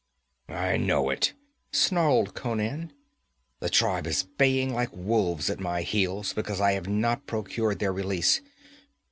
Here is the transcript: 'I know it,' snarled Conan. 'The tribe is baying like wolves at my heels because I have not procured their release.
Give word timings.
'I 0.49 0.77
know 0.77 1.11
it,' 1.11 1.35
snarled 1.71 2.33
Conan. 2.33 2.91
'The 3.59 3.69
tribe 3.69 4.07
is 4.07 4.23
baying 4.23 4.73
like 4.73 4.89
wolves 4.91 5.47
at 5.47 5.59
my 5.59 5.83
heels 5.83 6.33
because 6.33 6.59
I 6.59 6.71
have 6.71 6.87
not 6.87 7.27
procured 7.27 7.77
their 7.77 7.93
release. 7.93 8.41